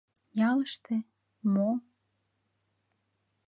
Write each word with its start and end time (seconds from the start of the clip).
Ялыште... 0.49 0.95
мо... 1.53 1.69